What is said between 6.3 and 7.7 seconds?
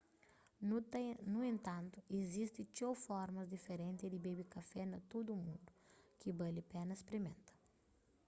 bali pena sprimenta